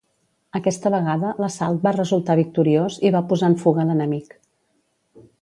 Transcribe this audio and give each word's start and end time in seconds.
Aquesta 0.59 0.91
vegada 0.93 1.33
l'assalt 1.43 1.83
va 1.87 1.93
resultar 1.97 2.37
victoriós 2.41 2.97
i 3.09 3.13
va 3.17 3.23
posar 3.35 3.51
en 3.53 3.59
fuga 3.67 3.87
l'enemic. 3.91 4.35